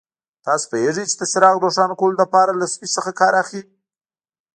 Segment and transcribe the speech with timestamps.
[0.45, 3.63] تاسو پوهېږئ چې د څراغ د روښانه کولو لپاره له سویچ څخه کار اخلي.